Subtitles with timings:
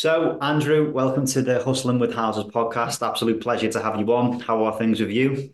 [0.00, 3.06] So, Andrew, welcome to the Hustling with Houses podcast.
[3.06, 4.40] Absolute pleasure to have you on.
[4.40, 5.52] How are things with you?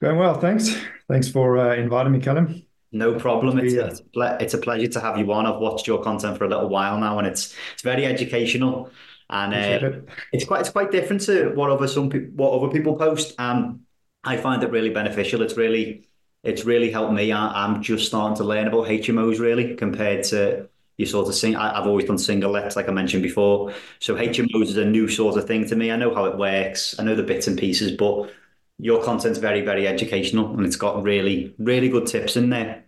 [0.00, 0.76] Going well, thanks.
[1.08, 2.64] Thanks for uh, inviting me, Callum.
[2.90, 3.60] No problem.
[3.60, 3.82] It's, yeah.
[3.82, 5.46] it's, it's, a pleasure to have you on.
[5.46, 8.90] I've watched your content for a little while now, and it's it's very educational,
[9.30, 10.08] and uh, it.
[10.32, 13.32] it's quite it's quite different to what other some pe- what other people post.
[13.38, 13.82] And
[14.24, 15.40] I find it really beneficial.
[15.40, 16.08] It's really
[16.42, 17.30] it's really helped me.
[17.30, 21.56] I, am just starting to learn about HMOs really compared to you sort of sing.
[21.56, 23.72] I, have always done single lets, like I mentioned before.
[23.98, 25.90] So HMOs is a new sort of thing to me.
[25.90, 26.98] I know how it works.
[26.98, 28.30] I know the bits and pieces, but
[28.78, 32.84] your content's very, very educational and it's got really, really good tips in there.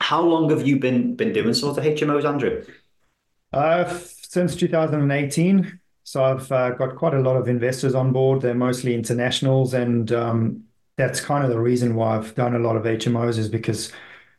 [0.00, 2.64] How long have you been been doing sort of HMOs, Andrew?
[3.52, 3.98] Uh,
[4.28, 5.80] since 2018.
[6.04, 8.42] So I've uh, got quite a lot of investors on board.
[8.42, 10.64] They're mostly internationals, and um,
[10.96, 13.92] that's kind of the reason why I've done a lot of HMOs is because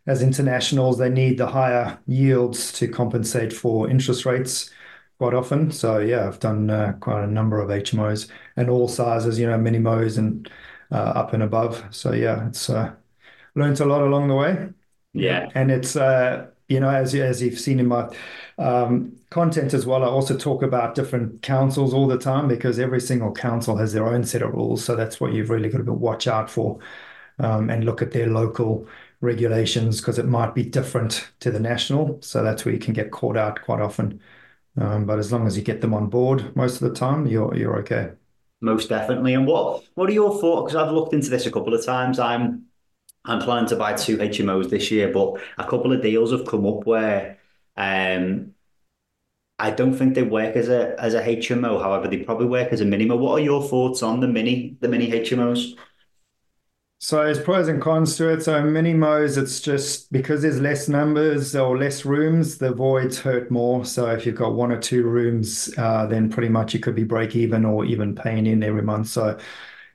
[0.08, 4.72] as internationals, they need the higher yields to compensate for interest rates
[5.20, 5.72] quite often.
[5.72, 9.58] So yeah, I've done uh, quite a number of HMOs and all sizes, you know,
[9.58, 10.50] minimos and
[10.92, 11.84] uh, up and above.
[11.92, 12.96] So yeah, it's uh,
[13.56, 14.70] learned a lot along the way.
[15.14, 18.10] Yeah, and it's uh, you know as as you've seen in my
[18.58, 20.04] um, content as well.
[20.04, 24.08] I also talk about different councils all the time because every single council has their
[24.08, 24.84] own set of rules.
[24.84, 26.80] So that's what you've really got to watch out for
[27.40, 28.88] um, and look at their local
[29.22, 32.22] regulations because it might be different to the national.
[32.22, 34.22] So that's where you can get caught out quite often.
[34.80, 37.56] Um, but as long as you get them on board most of the time, you're
[37.56, 38.12] you're okay.
[38.62, 39.34] Most definitely.
[39.34, 40.74] And what what are your thoughts?
[40.74, 42.20] Because I've looked into this a couple of times.
[42.20, 42.66] I'm
[43.26, 46.66] I'm planning to buy two HMOs this year, but a couple of deals have come
[46.66, 47.40] up where
[47.76, 48.54] um,
[49.60, 51.82] I don't think they work as a as a HMO.
[51.82, 53.18] However, they probably work as a minimo.
[53.18, 55.76] What are your thoughts on the mini the mini HMOs?
[57.00, 58.42] So there's pros and cons to it.
[58.42, 63.86] So minimos, it's just because there's less numbers or less rooms, the voids hurt more.
[63.86, 67.04] So if you've got one or two rooms, uh, then pretty much you could be
[67.04, 69.10] break even or even paying in every month.
[69.10, 69.38] So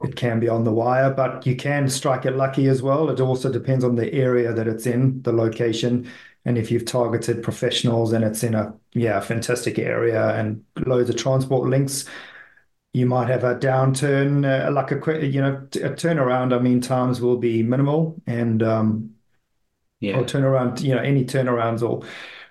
[0.05, 3.11] it can be on the wire, but you can strike it lucky as well.
[3.11, 6.09] It also depends on the area that it's in, the location,
[6.45, 11.17] and if you've targeted professionals and it's in a yeah fantastic area and loads of
[11.17, 12.05] transport links
[12.93, 16.55] you might have a downturn, uh, like a quick, you know, a turnaround.
[16.57, 19.15] I mean, times will be minimal, and um,
[20.01, 22.07] yeah, or turnaround, you know, any turnarounds or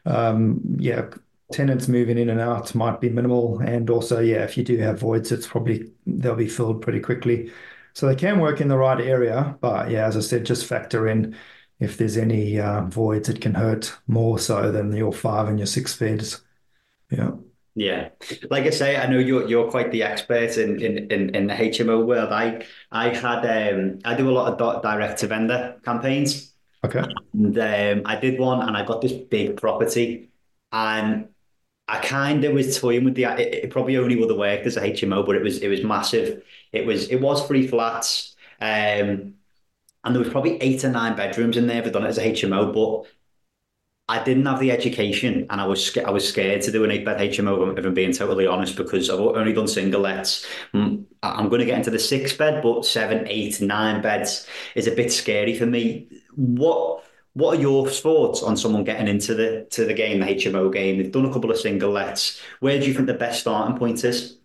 [0.05, 1.09] um, yeah,
[1.51, 4.99] tenants moving in and out might be minimal, and also yeah, if you do have
[4.99, 7.51] voids, it's probably they'll be filled pretty quickly.
[7.93, 11.07] So they can work in the right area, but yeah, as I said, just factor
[11.07, 11.35] in
[11.79, 15.65] if there's any uh, voids, it can hurt more so than your five and your
[15.67, 16.41] six beds.
[17.11, 17.31] Yeah.
[17.73, 18.09] Yeah,
[18.49, 21.53] like I say, I know you're you're quite the expert in in in, in the
[21.53, 22.31] HMO world.
[22.33, 26.53] I I had um I do a lot of direct to vendor campaigns.
[26.83, 27.03] Okay.
[27.33, 30.31] And um, I did one, and I got this big property,
[30.71, 31.29] and
[31.87, 33.25] I kind of was toying with the.
[33.25, 35.83] It, it, probably only would have worked as a HMO, but it was it was
[35.83, 36.43] massive.
[36.71, 39.35] It was it was three flats, um,
[40.03, 41.83] and there was probably eight or nine bedrooms in there.
[41.83, 43.11] I've done it as a HMO, but
[44.11, 47.05] I didn't have the education, and I was I was scared to do an eight
[47.05, 47.77] bed HMO.
[47.77, 50.45] If I'm being totally honest, because I've only done single lets.
[50.73, 54.45] Mm, I'm going to get into the six bed, but seven, eight, nine beds
[54.75, 56.09] is a bit scary for me.
[56.35, 57.05] What
[57.35, 60.97] what are your thoughts on someone getting into the to the game, the HMO game?
[60.97, 62.41] They've done a couple of single lets.
[62.59, 64.37] Where do you think the best starting point is?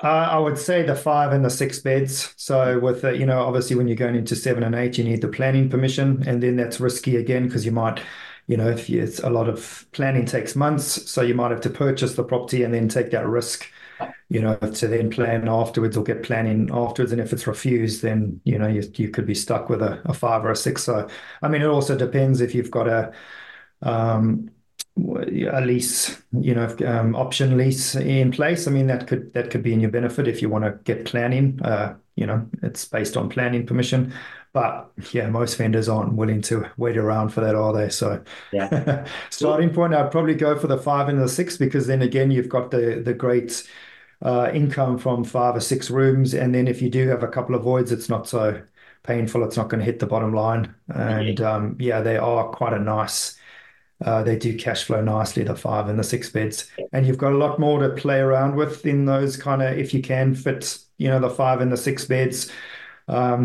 [0.00, 2.32] Uh, I would say the five and the six beds.
[2.36, 5.22] So with the, you know, obviously when you're going into seven and eight, you need
[5.22, 8.00] the planning permission, and then that's risky again because you might
[8.48, 11.60] you know, if you, it's a lot of planning takes months, so you might have
[11.62, 13.70] to purchase the property and then take that risk,
[14.30, 17.12] you know, to then plan afterwards or get planning afterwards.
[17.12, 20.14] And if it's refused, then you know you you could be stuck with a, a
[20.14, 20.82] five or a six.
[20.84, 21.08] So
[21.42, 23.12] I mean, it also depends if you've got a
[23.82, 24.50] um,
[24.96, 28.66] a lease, you know, um, option lease in place.
[28.66, 31.04] I mean, that could that could be in your benefit if you want to get
[31.04, 31.60] planning.
[31.62, 34.12] Uh, you know, it's based on planning permission.
[34.52, 37.90] But yeah, most vendors aren't willing to wait around for that, are they?
[37.90, 38.22] So
[38.52, 39.06] yeah.
[39.30, 42.48] starting point, I'd probably go for the five and the six because then again, you've
[42.48, 43.68] got the the great
[44.22, 47.54] uh, income from five or six rooms, and then if you do have a couple
[47.54, 48.62] of voids, it's not so
[49.02, 49.44] painful.
[49.44, 52.78] It's not going to hit the bottom line, and um, yeah, they are quite a
[52.78, 53.36] nice.
[54.04, 57.32] Uh, they do cash flow nicely, the five and the six beds, and you've got
[57.32, 60.78] a lot more to play around with in those kind of if you can fit,
[60.98, 62.50] you know, the five and the six beds.
[63.08, 63.44] Um,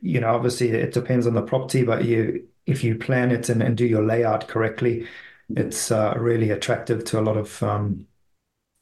[0.00, 3.62] you know, obviously it depends on the property, but you if you plan it and,
[3.62, 5.06] and do your layout correctly,
[5.50, 8.06] it's uh, really attractive to a lot of um,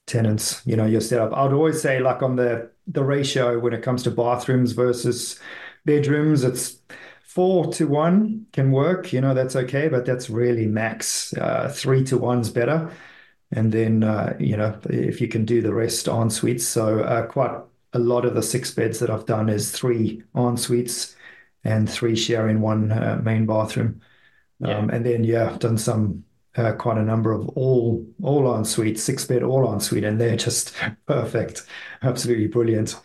[0.07, 0.63] tenants.
[0.67, 1.33] You know, your setup.
[1.37, 5.41] I'd always say like on the the ratio when it comes to bathrooms versus
[5.85, 6.79] bedrooms, it's
[7.25, 9.13] four to one can work.
[9.13, 11.33] You know, that's okay, but that's really max.
[11.35, 12.91] Uh, three to one's better.
[13.53, 16.67] and then uh, you know if you can do the rest en suites.
[16.67, 17.61] So uh, quite
[17.95, 21.17] a lot of the six beds that I've done is three en suites
[21.65, 24.01] and three sharing one uh, main bathroom.
[24.61, 24.79] Yeah.
[24.79, 26.25] Um, and then yeah, I've done some
[26.57, 30.21] uh, quite a number of all all en suite, six bed all en suite, and
[30.21, 30.75] they're just
[31.07, 31.67] perfect,
[32.03, 32.97] absolutely brilliant.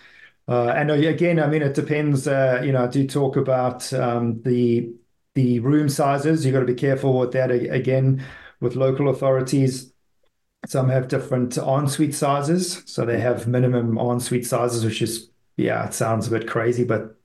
[0.48, 2.28] Uh, and uh, again, I mean, it depends.
[2.28, 4.94] Uh, you know, I do talk about um, the
[5.36, 6.46] the room sizes.
[6.46, 7.52] You've got to be careful with that.
[7.52, 8.24] Again,
[8.60, 9.89] with local authorities,
[10.66, 12.84] some have different ensuite sizes.
[12.86, 17.18] So they have minimum ensuite sizes, which is yeah, it sounds a bit crazy, but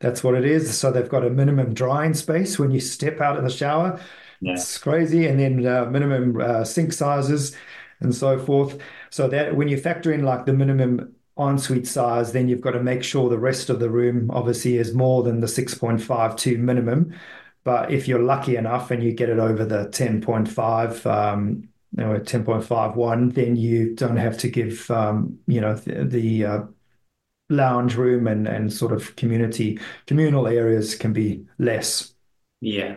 [0.00, 0.76] that's what it is.
[0.76, 4.00] So they've got a minimum drying space when you step out of the shower.
[4.40, 4.54] Yeah.
[4.54, 7.56] It's crazy, and then uh, minimum uh, sink sizes
[8.00, 8.78] and so forth.
[9.10, 12.82] So that when you factor in like the minimum ensuite size, then you've got to
[12.82, 17.14] make sure the rest of the room obviously is more than the 6.52 minimum.
[17.64, 22.18] But if you're lucky enough and you get it over the 10.5, um, you know,
[22.18, 26.60] 10.51, then you don't have to give, um, you know, the, the uh,
[27.50, 32.14] lounge room and, and sort of community, communal areas can be less.
[32.60, 32.96] Yeah.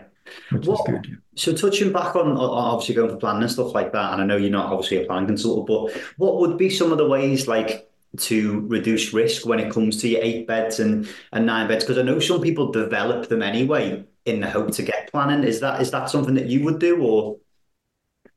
[0.51, 1.21] Which what, is good.
[1.36, 4.38] So touching back on, obviously going for planning and stuff like that, and I know
[4.38, 7.89] you're not obviously a planning consultant, but what would be some of the ways like
[8.18, 11.83] to reduce risk when it comes to your eight beds and, and nine beds?
[11.83, 15.44] Because I know some people develop them anyway in the hope to get planning.
[15.44, 17.38] Is that is that something that you would do or?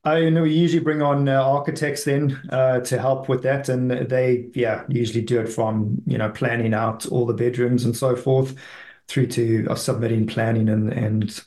[0.05, 3.91] I know we usually bring on uh, architects then uh, to help with that, and
[3.91, 8.15] they yeah usually do it from you know planning out all the bedrooms and so
[8.15, 8.55] forth
[9.07, 11.41] through to uh, submitting planning and and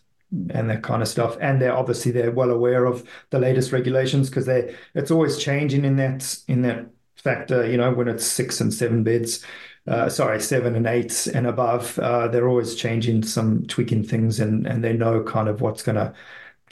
[0.50, 1.37] and that kind of stuff.
[1.40, 5.84] And they're obviously they're well aware of the latest regulations because they it's always changing
[5.87, 7.66] in that in that factor.
[7.66, 9.44] You know when it's six and seven beds.
[9.88, 14.64] Uh, sorry, seven and eight and above, uh, they're always changing some tweaking things and,
[14.64, 16.14] and they know kind of what's going to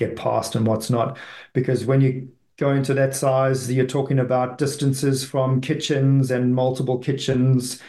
[0.01, 1.17] get past and what's not.
[1.53, 6.99] Because when you go into that size, you're talking about distances from kitchens and multiple
[6.99, 7.81] kitchens.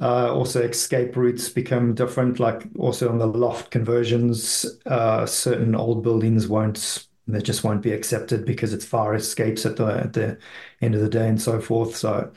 [0.00, 2.40] Uh, also, escape routes become different.
[2.40, 7.92] Like also on the loft conversions, uh, certain old buildings won't they just won't be
[7.92, 10.38] accepted because it's fire escapes at the at the
[10.80, 11.96] end of the day and so forth.
[11.96, 12.32] So,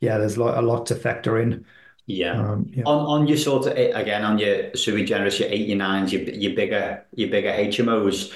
[0.00, 1.64] yeah, there's a lot to factor in.
[2.06, 2.40] Yeah.
[2.40, 2.82] Um, yeah.
[2.84, 6.22] On on your sort of again on your sui generis, your eight, your nines, your
[6.22, 8.32] your bigger your bigger HMOs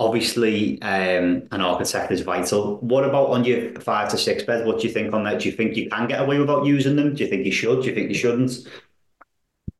[0.00, 2.78] obviously um, an architect is vital.
[2.78, 4.66] What about on your five to six beds?
[4.66, 5.40] What do you think on that?
[5.40, 7.14] Do you think you can get away without using them?
[7.14, 7.82] Do you think you should?
[7.82, 8.66] Do you think you shouldn't?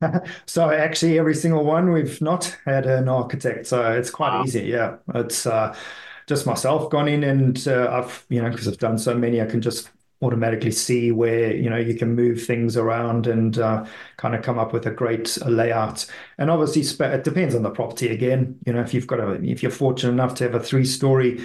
[0.47, 4.45] so actually, every single one we've not had an architect, so it's quite wow.
[4.45, 4.63] easy.
[4.63, 5.75] Yeah, it's uh,
[6.27, 9.47] just myself gone in and uh, I've you know because I've done so many, I
[9.47, 9.91] can just
[10.23, 13.85] automatically see where you know you can move things around and uh,
[14.17, 16.07] kind of come up with a great layout.
[16.39, 18.59] And obviously, it depends on the property again.
[18.67, 21.45] You know, if you've got a if you're fortunate enough to have a three story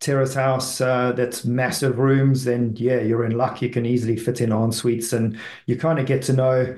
[0.00, 3.62] terrace house uh, that's massive rooms, then yeah, you're in luck.
[3.62, 6.76] You can easily fit in en suites, and you kind of get to know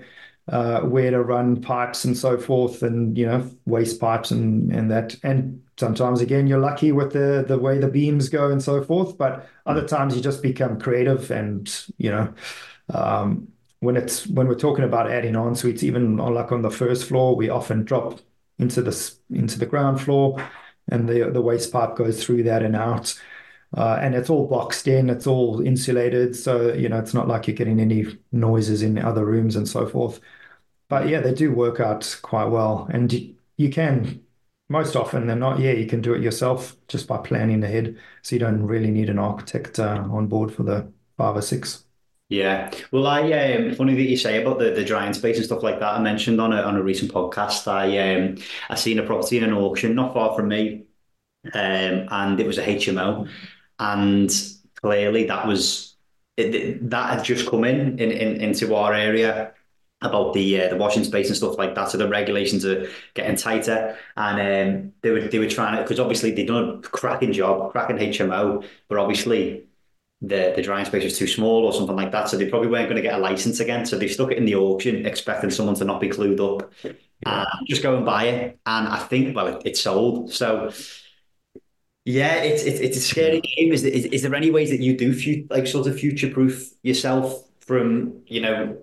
[0.49, 4.91] uh, where to run pipes and so forth, and you know waste pipes and and
[4.91, 5.17] that.
[5.23, 9.17] And sometimes again you're lucky with the the way the beams go and so forth,
[9.19, 12.35] but other times you just become creative and you know.
[12.93, 13.49] Um,
[13.81, 17.09] when it's when we're talking about adding en suites, even on, like on the first
[17.09, 18.21] floor, we often drop
[18.59, 20.41] into the into the ground floor,
[20.89, 23.21] and the the waste pipe goes through that and out.
[23.75, 27.47] Uh, and it's all boxed in, it's all insulated, so you know it's not like
[27.47, 30.21] you're getting any noises in other rooms and so forth.
[30.89, 33.13] But yeah, they do work out quite well, and
[33.57, 34.25] you, can
[34.69, 38.37] most often than not, yeah, you can do it yourself just by planning ahead, so
[38.37, 41.85] you don't really need an architect uh, on board for the five or six.
[42.29, 45.63] Yeah, well, I um, funny that you say about the, the drying space and stuff
[45.63, 45.95] like that.
[45.95, 48.37] I mentioned on a on a recent podcast, I um
[48.71, 50.85] I seen a property in an auction not far from me,
[51.55, 53.29] um, and it was a HMO,
[53.83, 54.31] and
[54.77, 55.97] clearly that was
[56.37, 59.53] it, that had just come in, in, in into our area
[60.01, 61.91] about the uh, the washing space and stuff like that.
[61.91, 66.01] So the regulations are getting tighter, and um, they were they were trying to because
[66.01, 69.65] obviously they've done a cracking job, cracking HMO, but obviously
[70.21, 72.29] the the drying space was too small or something like that.
[72.29, 73.85] So they probably weren't going to get a license again.
[73.85, 76.93] So they stuck it in the auction, expecting someone to not be clued up, yeah.
[77.27, 78.59] and just go and buy it.
[78.65, 80.33] And I think well, it, it sold.
[80.33, 80.73] So
[82.05, 83.73] yeah, it's it's it's a scary game.
[83.73, 85.15] Is, is is there any ways that you do
[85.51, 88.77] like sort of future proof yourself from you know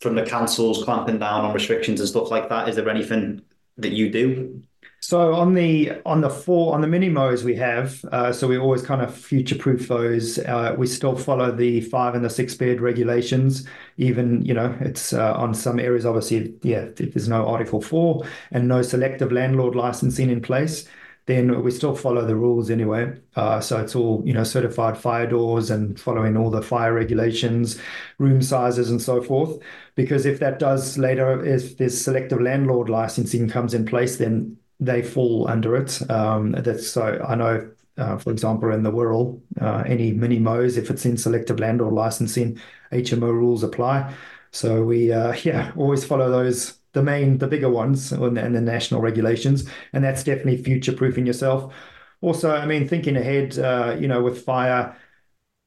[0.00, 2.68] from the councils clamping down on restrictions and stuff like that?
[2.68, 3.42] Is there anything
[3.76, 4.62] that you do?
[5.02, 8.58] So on the on the four on the mini mows we have, uh, so we
[8.58, 10.38] always kind of future proof those.
[10.38, 13.66] Uh, we still follow the five and the six bed regulations.
[13.96, 18.24] Even you know it's uh, on some areas obviously yeah if there's no Article four
[18.50, 20.86] and no selective landlord licensing in place,
[21.30, 23.16] then we still follow the rules anyway.
[23.36, 27.80] Uh, so it's all you know certified fire doors and following all the fire regulations,
[28.18, 29.58] room sizes and so forth.
[29.94, 35.02] Because if that does later, if this selective landlord licensing comes in place, then they
[35.02, 36.10] fall under it.
[36.10, 37.70] Um, that's so I know.
[37.98, 41.92] Uh, for example, in the Wirral, uh, any mini mows, if it's in selective landlord
[41.92, 42.58] licensing,
[42.92, 44.14] HMO rules apply.
[44.52, 48.60] So we, uh, yeah, always follow those the main, the bigger ones and the, the
[48.60, 51.72] national regulations, and that's definitely future proofing yourself.
[52.20, 54.96] Also, I mean, thinking ahead, uh, you know, with fire.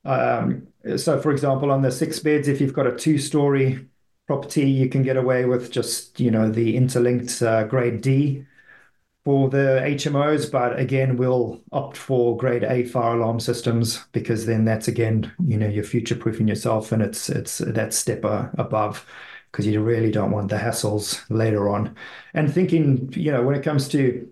[0.06, 3.88] Um, so, for example, on the six beds, if you've got a two-story
[4.28, 8.46] property, you can get away with just you know the interlinked uh, grade D
[9.24, 14.66] for the HMOs, but again, we'll opt for grade A fire alarm systems because then
[14.66, 19.06] that's again, you know, you're future proofing yourself, and it's it's that step uh, above
[19.54, 21.96] because you really don't want the hassles later on.
[22.34, 24.28] And thinking, you know, when it comes to,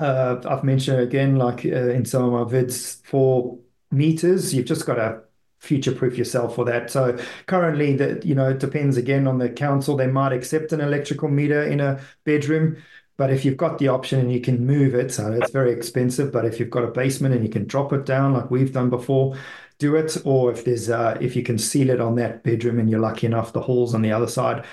[0.00, 3.58] uh, I've mentioned again, like uh, in some of my vids, for
[3.90, 5.20] meters, you've just got to
[5.58, 6.90] future-proof yourself for that.
[6.90, 9.94] So currently, that you know, it depends again on the council.
[9.94, 12.78] They might accept an electrical meter in a bedroom.
[13.18, 16.32] But if you've got the option and you can move it, so it's very expensive.
[16.32, 18.90] But if you've got a basement and you can drop it down like we've done
[18.90, 19.36] before,
[19.78, 22.88] do it, or if there's uh, if you can seal it on that bedroom and
[22.90, 24.64] you're lucky enough, the halls on the other side,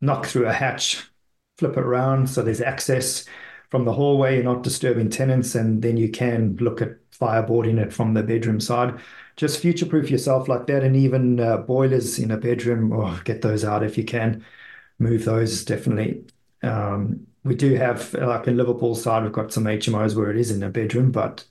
[0.00, 1.04] knock through a hatch,
[1.58, 3.24] flip it around so there's access
[3.70, 4.36] from the hallway.
[4.36, 8.60] You're not disturbing tenants, and then you can look at fireboarding it from the bedroom
[8.60, 9.00] side.
[9.36, 13.42] Just future-proof yourself like that, and even uh, boilers in a bedroom, or oh, get
[13.42, 14.44] those out if you can.
[14.98, 16.24] Move those definitely.
[16.62, 20.50] Um, we do have, like in Liverpool side, we've got some HMOs where it is
[20.50, 21.46] in a bedroom, but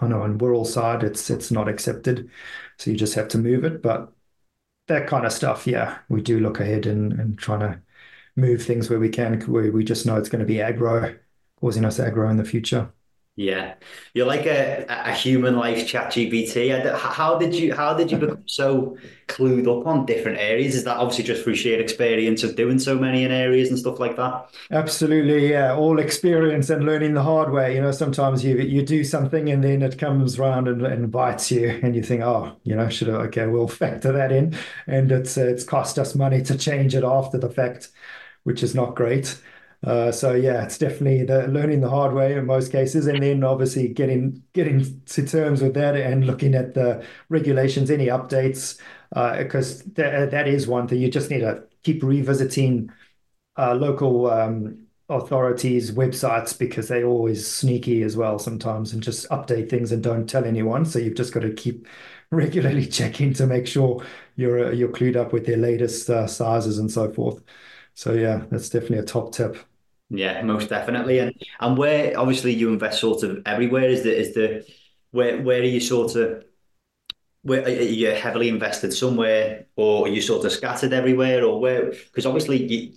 [0.00, 2.30] I know on Wirral side it's it's not accepted,
[2.78, 3.82] so you just have to move it.
[3.82, 4.12] But
[4.88, 7.82] that kind of stuff, yeah, we do look ahead and and trying to
[8.36, 11.18] move things where we can, where we just know it's going to be aggro,
[11.60, 12.92] causing us aggro in the future.
[13.40, 13.76] Yeah,
[14.12, 16.94] you're like a, a human like ChatGPT.
[16.94, 20.74] How did you how did you become so clued up on different areas?
[20.74, 23.98] Is that obviously just through sheer experience of doing so many in areas and stuff
[23.98, 24.50] like that?
[24.70, 25.74] Absolutely, yeah.
[25.74, 27.74] All experience and learning the hard way.
[27.74, 31.50] You know, sometimes you you do something and then it comes around and, and bites
[31.50, 34.54] you, and you think, oh, you know, should have okay, we'll factor that in,
[34.86, 37.88] and it's it's cost us money to change it after the fact,
[38.42, 39.40] which is not great.
[39.82, 43.42] Uh, so yeah, it's definitely the learning the hard way in most cases, and then
[43.42, 48.78] obviously getting getting to terms with that and looking at the regulations, any updates,
[49.10, 51.00] because uh, that that is one thing.
[51.00, 52.90] You just need to keep revisiting
[53.58, 59.68] uh, local um, authorities' websites because they're always sneaky as well sometimes, and just update
[59.70, 60.84] things and don't tell anyone.
[60.84, 61.86] So you've just got to keep
[62.30, 64.04] regularly checking to make sure
[64.36, 67.42] you're you're clued up with their latest uh, sizes and so forth.
[67.94, 69.56] So yeah, that's definitely a top tip.
[70.10, 71.20] Yeah, most definitely.
[71.20, 74.66] And and where obviously you invest sort of everywhere is the is the
[75.12, 76.44] where where are you sort of
[77.42, 81.86] where are you heavily invested somewhere or are you sort of scattered everywhere or where
[81.90, 82.92] because obviously you,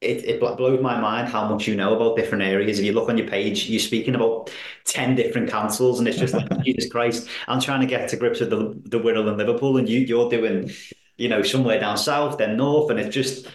[0.00, 2.78] it, it blows my mind how much you know about different areas.
[2.78, 4.50] If you look on your page, you're speaking about
[4.84, 8.40] 10 different councils, and it's just like, Jesus Christ, I'm trying to get to grips
[8.40, 10.70] with the, the Wirral and Liverpool, and you, you're doing,
[11.16, 13.48] you know, somewhere down south, then north, and it's just,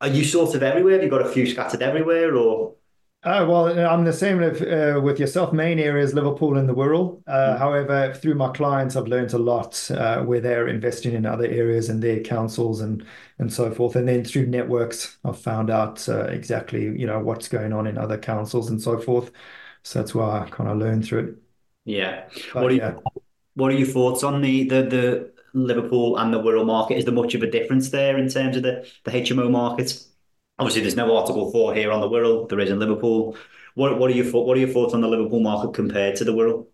[0.00, 0.94] are you sort of everywhere?
[0.94, 2.74] Have you got a few scattered everywhere, or?
[3.22, 5.52] Uh, well, I'm the same with, uh, with yourself.
[5.52, 7.22] Main areas, Liverpool and the Wirral.
[7.26, 7.58] Uh, mm.
[7.58, 11.90] However, through my clients, I've learned a lot uh, where they're investing in other areas
[11.90, 13.04] and their councils and
[13.38, 13.94] and so forth.
[13.96, 17.98] And then through networks, I've found out uh, exactly you know what's going on in
[17.98, 19.32] other councils and so forth.
[19.82, 21.34] So that's why I kind of learned through it.
[21.84, 22.28] Yeah.
[22.54, 22.94] But, what are you, yeah.
[23.54, 26.98] What are your thoughts on the the the Liverpool and the Wirral market?
[26.98, 30.02] Is there much of a difference there in terms of the, the HMO market?
[30.58, 33.36] Obviously, there's no Article 4 here on the Wirral, there is in Liverpool.
[33.74, 36.32] What, what, are your, what are your thoughts on the Liverpool market compared to the
[36.32, 36.66] Wirral?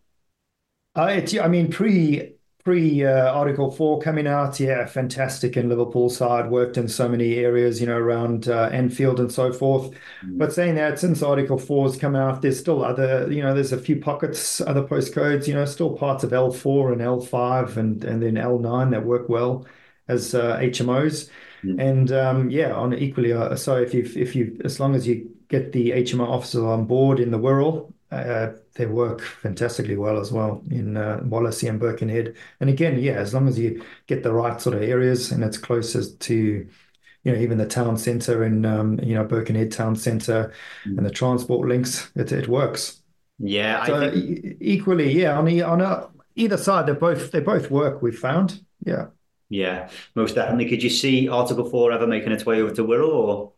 [0.94, 2.35] Uh, I mean, pre
[2.66, 7.36] pre uh, Article 4 coming out, yeah, fantastic in Liverpool side, worked in so many
[7.36, 9.92] areas, you know, around uh, Anfield and so forth.
[10.24, 10.36] Mm.
[10.36, 13.70] But saying that, since Article 4 has come out, there's still other, you know, there's
[13.70, 18.20] a few pockets, other postcodes, you know, still parts of L4 and L5 and, and
[18.20, 19.64] then L9 that work well
[20.08, 21.30] as uh, HMOs.
[21.62, 21.80] Mm.
[21.80, 25.30] And um, yeah, on equally, uh, so if you if you as long as you
[25.48, 30.30] get the HMO officers on board in the Wirral, uh, they work fantastically well as
[30.30, 32.36] well in uh, Wallasey and Birkenhead.
[32.60, 35.58] And again, yeah, as long as you get the right sort of areas and it's
[35.58, 40.52] closest to, you know, even the town centre and um, you know Birkenhead town centre
[40.84, 40.96] mm.
[40.96, 43.02] and the transport links, it it works.
[43.38, 44.56] Yeah, so I think...
[44.60, 48.02] equally, yeah, on the, on a, either side, they both they both work.
[48.02, 49.06] We've found, yeah.
[49.48, 50.68] Yeah, most definitely.
[50.68, 53.52] Could you see Article Four ever making its way over to Wirral or?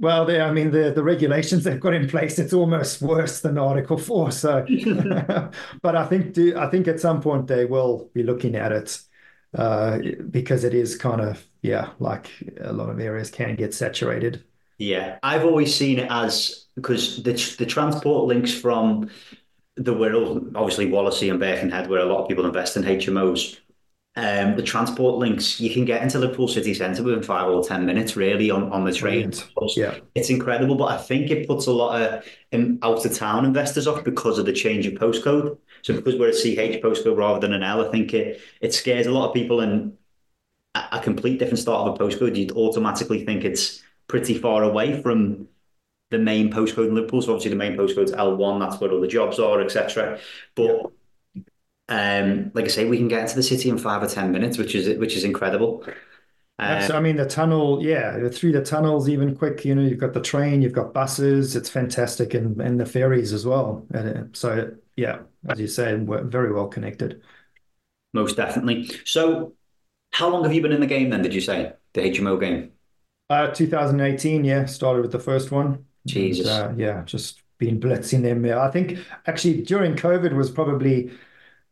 [0.00, 3.58] Well, they, I mean, the, the regulations they've got in place, it's almost worse than
[3.58, 4.30] Article 4.
[4.30, 4.64] So,
[5.82, 9.00] but I think do, I think at some point they will be looking at it
[9.56, 9.98] uh,
[10.30, 14.44] because it is kind of, yeah, like a lot of areas can get saturated.
[14.78, 19.10] Yeah, I've always seen it as because the the transport links from
[19.74, 23.58] the Wirral, obviously Wallasey and Birkenhead, where a lot of people invest in HMOs.
[24.16, 27.86] Um, the transport links, you can get into Liverpool city centre within five or 10
[27.86, 29.32] minutes, really, on, on the train.
[29.76, 29.96] Yeah.
[30.16, 33.86] It's incredible, but I think it puts a lot of um, out of town investors
[33.86, 35.56] off because of the change of postcode.
[35.82, 39.06] So, because we're a CH postcode rather than an L, I think it, it scares
[39.06, 39.60] a lot of people.
[39.60, 39.96] And
[40.74, 45.00] a, a complete different start of a postcode, you'd automatically think it's pretty far away
[45.00, 45.46] from
[46.10, 47.22] the main postcode in Liverpool.
[47.22, 50.18] So, obviously, the main postcode's L1, that's where all the jobs are, etc.
[50.56, 50.90] But
[51.88, 54.58] um, like I say, we can get into the city in five or ten minutes,
[54.58, 55.84] which is which is incredible.
[56.58, 59.64] Uh, I mean, the tunnel, yeah, through the tunnels, even quick.
[59.64, 61.54] You know, you've got the train, you've got buses.
[61.54, 63.86] It's fantastic, and and the ferries as well.
[63.94, 67.22] And so, yeah, as you say, we're very well connected.
[68.12, 68.90] Most definitely.
[69.04, 69.54] So,
[70.12, 71.22] how long have you been in the game then?
[71.22, 72.72] Did you say the HMO game?
[73.30, 75.84] Uh, 2018, yeah, started with the first one.
[76.06, 78.44] Jesus, and, uh, yeah, just been blitzing them.
[78.46, 81.10] I think actually during COVID was probably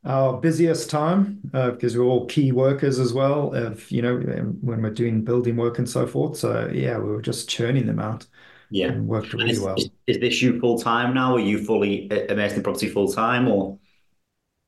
[0.04, 4.18] our busiest time uh, because we're all key workers as well of you know
[4.60, 6.36] when we're doing building work and so forth.
[6.36, 8.26] So yeah we were just churning them out
[8.70, 8.88] yeah.
[8.88, 9.74] and worked really is, well.
[9.76, 11.36] is, is, this you full time now?
[11.36, 13.78] Are you fully immersed in property full time or?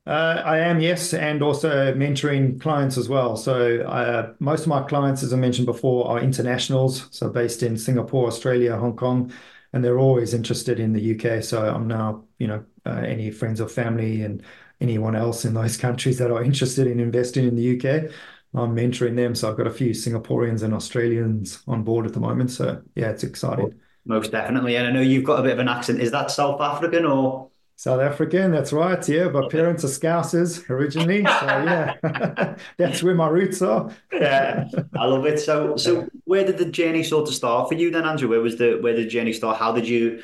[0.06, 3.36] Uh, I am, yes, and also mentoring clients as well.
[3.36, 7.76] So uh, most of my clients, as I mentioned before, are internationals, so based in
[7.76, 9.30] Singapore, Australia, Hong Kong,
[9.72, 11.42] and they're always interested in the UK.
[11.42, 14.42] So I'm now, you know, uh, any friends or family and
[14.80, 18.10] anyone else in those countries that are interested in investing in the UK.
[18.54, 19.34] I'm mentoring them.
[19.34, 22.50] So I've got a few Singaporeans and Australians on board at the moment.
[22.50, 23.74] So yeah, it's exciting.
[24.06, 24.76] Most definitely.
[24.76, 26.00] And I know you've got a bit of an accent.
[26.00, 27.50] Is that South African or?
[27.78, 29.08] South African, that's right.
[29.08, 33.94] Yeah, my parents are Scousers originally, so yeah, that's where my roots are.
[34.12, 34.64] yeah,
[34.98, 35.38] I love it.
[35.38, 38.30] So, so where did the journey sort of start for you then, Andrew?
[38.30, 39.58] Where was the where did the journey start?
[39.58, 40.20] How did you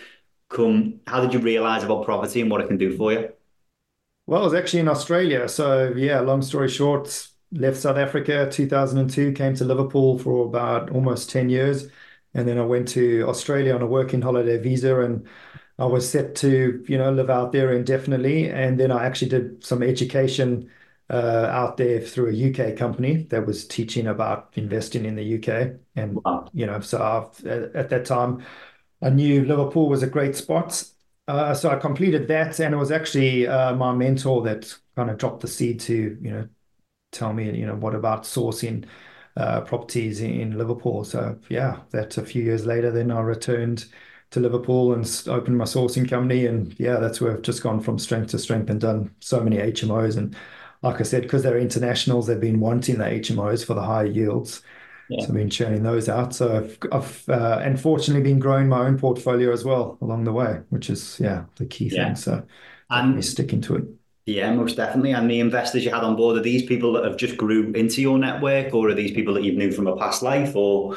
[0.49, 0.99] come?
[1.07, 3.29] How did you realize about property and what it can do for you?
[4.27, 5.49] Well, I was actually in Australia.
[5.49, 11.31] So, yeah, long story short, left South Africa 2002, came to Liverpool for about almost
[11.31, 11.87] 10 years.
[12.33, 15.29] And then I went to Australia on a working holiday visa and
[15.79, 18.51] I was set to, you know, live out there indefinitely.
[18.51, 20.71] And then I actually did some education
[21.11, 25.79] uh, out there through a UK company that was teaching about investing in the UK.
[25.97, 26.49] And, wow.
[26.53, 28.45] you know, so I've, at that time,
[29.03, 30.85] I knew Liverpool was a great spot
[31.27, 35.17] uh, so I completed that, and it was actually uh, my mentor that kind of
[35.19, 36.49] dropped the seed to you know
[37.13, 38.87] tell me you know what about sourcing
[39.37, 41.05] uh, properties in, in, Liverpool.
[41.05, 43.87] So yeah, that a few years later, then I returned
[44.35, 47.99] to Liverpool and opened my sourcing company, and yeah, that's where I've just gone from
[47.99, 50.17] strength to strength and done so many HMOs.
[50.17, 50.37] And
[50.83, 54.63] like I said, because they're internationals, they've been wanting the HMOs for the higher yields.
[55.09, 55.21] Yeah.
[55.21, 56.35] So I've been churning those out.
[56.35, 60.61] So I've, I've uh, unfortunately been growing my own portfolio as well along the way,
[60.71, 61.99] which is yeah the key thing.
[61.99, 62.15] Yeah.
[62.15, 62.45] So
[62.91, 63.85] and sticking to it.
[64.27, 65.13] Yeah, most definitely.
[65.13, 68.01] And the investors you had on board are these people that have just grew into
[68.01, 70.97] your network, or are these people that you've knew from a past life, or?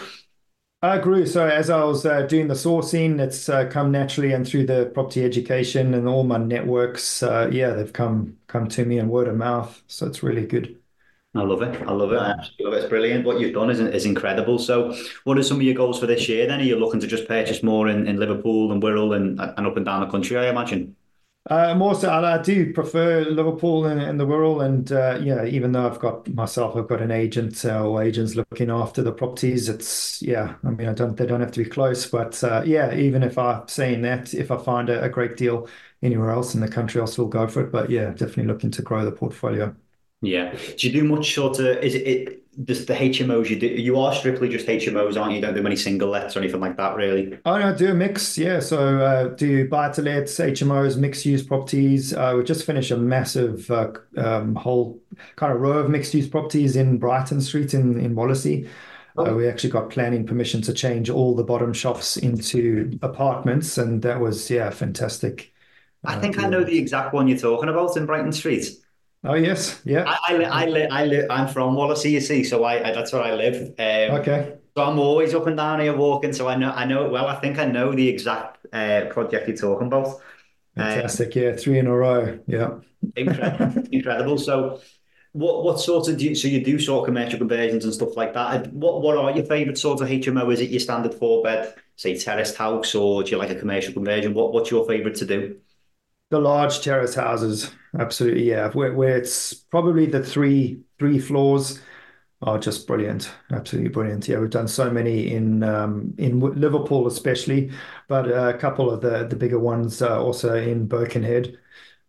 [0.82, 1.26] I grew.
[1.26, 4.92] So as I was uh, doing the sourcing, it's uh, come naturally, and through the
[4.94, 9.28] property education and all my networks, uh, yeah, they've come come to me and word
[9.28, 9.82] of mouth.
[9.88, 10.80] So it's really good.
[11.36, 11.82] I love it.
[11.88, 12.18] I love it.
[12.18, 12.78] I absolutely love it.
[12.78, 13.26] It's brilliant.
[13.26, 14.60] What you've done is, is incredible.
[14.60, 16.60] So, what are some of your goals for this year then?
[16.62, 19.78] Are you looking to just purchase more in, in Liverpool and Wirral and, and up
[19.78, 20.96] and down the country, I imagine?
[21.50, 25.88] Uh, more so, I do prefer Liverpool and, the Wirral, and uh, yeah, even though
[25.88, 29.70] I've got myself, I've got an agent uh, or agents looking after the properties.
[29.70, 32.94] It's yeah, I mean, I don't they don't have to be close, but uh, yeah,
[32.94, 35.70] even if I'm saying that, if I find a, a great deal
[36.02, 37.72] anywhere else in the country, I'll still go for it.
[37.72, 39.74] But yeah, definitely looking to grow the portfolio.
[40.22, 40.52] Yeah.
[40.78, 44.14] Do you do much sort of is it, just the HMOs you do you are
[44.14, 45.38] strictly just HMOs, aren't you?
[45.38, 47.38] you don't do many single lets or anything like that really?
[47.46, 48.60] Oh no, I do a mix, yeah.
[48.60, 52.14] So uh, do buy to lets, HMOs, mixed use properties.
[52.14, 55.00] Uh, we just finished a massive uh, um, whole
[55.36, 58.68] kind of row of mixed use properties in Brighton Street in, in Wallasey.
[59.18, 59.26] Oh.
[59.26, 64.02] Uh, we actually got planning permission to change all the bottom shops into apartments, and
[64.02, 65.54] that was yeah, fantastic.
[66.06, 68.66] I think I know the exact one you're talking about in Brighton Street.
[69.28, 70.04] Oh yes, yeah.
[70.08, 73.12] I I, I, li- I li- I'm from Wallasey, you see, so I, I that's
[73.12, 73.56] where I live.
[73.78, 74.58] Um, okay.
[74.76, 77.28] So I'm always up and down here walking, so I know I know it well.
[77.28, 80.22] I think I know the exact uh, project you're talking about.
[80.76, 82.80] Fantastic, um, yeah, three in a row, yeah.
[83.16, 84.38] Incredible, incredible.
[84.38, 84.82] So,
[85.34, 88.16] what what sort of do you, so you do sort of commercial conversions and stuff
[88.16, 88.72] like that?
[88.74, 90.50] What what are your favourite sort of HMO?
[90.52, 93.94] Is it your standard four bed say, terraced house, or do you like a commercial
[93.94, 94.34] conversion?
[94.36, 95.58] What What's your favourite to do?
[96.30, 98.70] The large terrace houses, absolutely, yeah.
[98.72, 101.82] Where where it's probably the three three floors
[102.42, 104.28] are just brilliant, absolutely brilliant.
[104.28, 107.72] Yeah, we've done so many in um, in Liverpool especially,
[108.08, 111.60] but a couple of the the bigger ones uh, also in Birkenhead.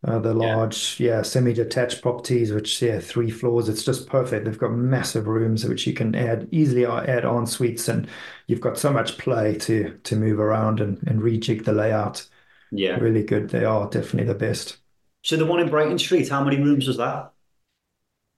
[0.04, 3.68] Uh, the large, yeah, semi-detached properties, which yeah, three floors.
[3.68, 4.44] It's just perfect.
[4.46, 8.08] They've got massive rooms which you can add easily add en suites, and
[8.48, 12.28] you've got so much play to to move around and and rejig the layout.
[12.70, 12.98] Yeah.
[12.98, 13.50] Really good.
[13.50, 14.78] They are definitely the best.
[15.22, 17.32] So the one in Brighton Street, how many rooms was that?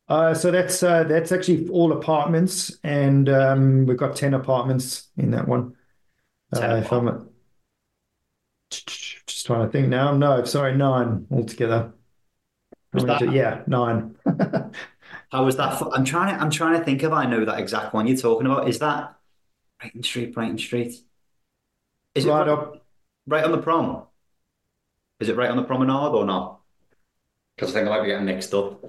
[0.08, 5.30] Uh, so that's uh, that's actually all apartments, and um, we've got 10 apartments in
[5.30, 5.76] that one.
[6.54, 6.92] Ten Uh, if.
[6.92, 7.28] I'm
[8.70, 10.16] just trying to think now.
[10.16, 11.92] No, sorry, nine altogether.
[12.92, 14.16] How Was many that do- yeah, nine.
[15.30, 15.78] how was that?
[15.78, 18.16] For, I'm trying to I'm trying to think if I know that exact one you're
[18.16, 18.68] talking about.
[18.68, 19.16] Is that
[19.80, 20.94] Brighton Street, Brighton Street?
[22.14, 22.86] Is it Right right, up.
[23.26, 24.06] right on the prom?
[25.20, 26.59] Is it right on the promenade or not?
[27.60, 28.82] Because I think I might be getting mixed up.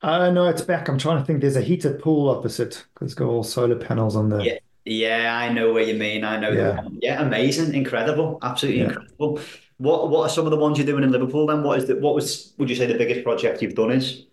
[0.00, 0.88] Uh, no, it's back.
[0.88, 1.40] I'm trying to think.
[1.40, 4.40] There's a heated pool opposite it's got all solar panels on there.
[4.40, 6.22] Yeah, yeah, I know what you mean.
[6.22, 6.86] I know Yeah.
[7.00, 8.88] Yeah, amazing, incredible, absolutely yeah.
[8.88, 9.40] incredible.
[9.78, 11.64] What what are some of the ones you're doing in Liverpool then?
[11.64, 14.26] What is the what was would you say the biggest project you've done is?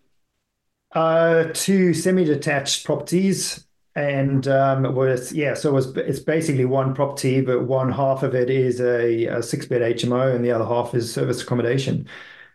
[0.93, 5.55] Uh, two semi-detached properties, and um, it was yeah.
[5.55, 9.43] So it was it's basically one property, but one half of it is a, a
[9.43, 12.07] six-bed HMO, and the other half is service accommodation,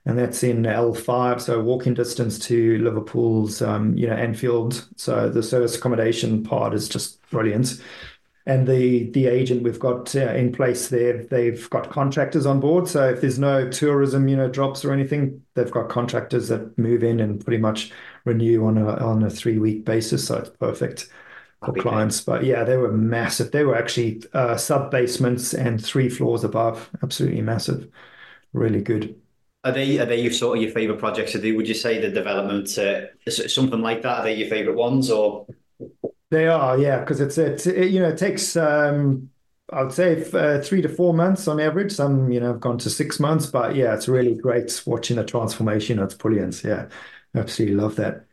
[0.07, 4.87] and that's in L5, so walking distance to Liverpool's um, you know Anfield.
[4.97, 7.81] So the service accommodation part is just brilliant.
[8.47, 12.87] And the the agent we've got uh, in place there, they've got contractors on board.
[12.87, 17.03] So if there's no tourism, you know, drops or anything, they've got contractors that move
[17.03, 17.91] in and pretty much
[18.27, 20.27] renew on a on a three week basis.
[20.27, 21.09] So it's perfect
[21.65, 22.21] for clients.
[22.21, 23.51] But yeah, they were massive.
[23.53, 26.91] They were actually uh, sub basements and three floors above.
[27.03, 27.89] Absolutely massive.
[28.53, 29.19] Really good.
[29.65, 31.57] Are they are they your sort of your favorite projects to do?
[31.57, 34.19] Would you say the development uh, something like that?
[34.21, 35.47] Are they your favorite ones or?
[36.31, 39.31] They are, yeah, because it's it, it, you know, it takes um
[39.73, 41.93] I would say uh, three to four months on average.
[41.93, 45.25] Some, you know, have gone to six months, but yeah, it's really great watching the
[45.25, 45.99] transformation.
[45.99, 46.63] It's brilliant.
[46.65, 46.89] Yeah,
[47.35, 48.27] absolutely love that.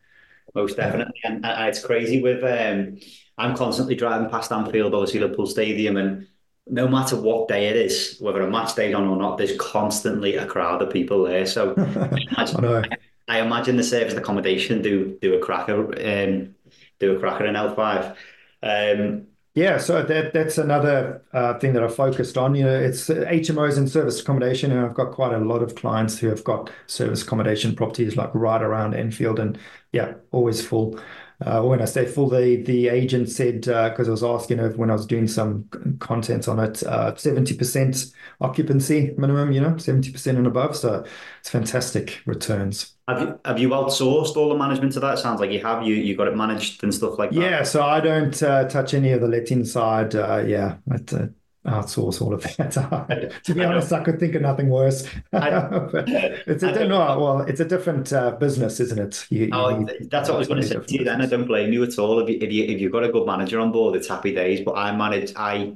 [0.54, 0.78] Most Yeah.
[0.78, 2.98] definitely, and, and it's crazy with um,
[3.38, 6.28] I'm constantly driving past Anfield, obviously Liverpool Stadium, and
[6.68, 10.36] no matter what day it is, whether a match day's on or not, there's constantly
[10.36, 11.46] a crowd of people there.
[11.46, 12.20] So I
[12.56, 12.84] I imagine, know.
[13.28, 16.56] I imagine the service accommodation do do a cracker, um,
[17.00, 18.16] do a cracker in L5.
[18.64, 22.56] Um, Yeah, so that that's another uh, thing that I focused on.
[22.56, 25.76] You know, it's uh, HMOs and service accommodation, and I've got quite a lot of
[25.76, 29.58] clients who have got service accommodation properties like right around Anfield, and
[29.92, 30.98] yeah, always full.
[31.44, 34.90] Uh, when I say full, the the agent said because I was asking her when
[34.90, 35.68] I was doing some
[36.00, 40.76] content on it, uh, 70% occupancy minimum, you know, 70% and above.
[40.76, 41.04] So
[41.40, 42.94] it's fantastic returns.
[43.08, 45.18] have you have you outsourced all the management to that?
[45.20, 45.86] Sounds like you have.
[45.86, 47.42] You you got it managed and stuff like that.
[47.42, 50.16] Yeah, so I don't uh, touch any of the letting side.
[50.16, 51.28] Uh, yeah, uh,
[51.66, 53.32] outsource all of that.
[53.46, 53.72] To be I know.
[53.72, 55.08] honest, I could think of nothing worse.
[56.48, 59.26] It's a no, well, it's a different uh, business, isn't it?
[59.30, 61.22] You you Oh, th- that's what I was going to say to you then.
[61.22, 62.20] I don't blame you at all.
[62.20, 64.62] If you, if you if you've got a good manager on board, it's happy days.
[64.62, 65.76] But I managed, I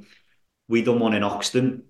[0.68, 1.82] we done one in Oxton,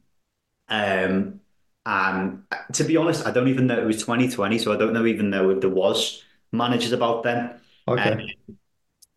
[0.69, 1.41] um,
[1.87, 4.95] and uh, to be honest, I don't even know it was 2020, so I don't
[4.95, 7.61] know even know if there was managers about then.
[7.97, 8.37] Um, Okay,